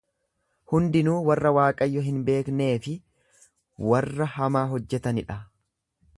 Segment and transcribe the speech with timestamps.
[0.71, 2.97] Hundinuu warra Waaqayyo hin beeknee fi
[3.93, 5.39] warra hamaa hojjetani dha.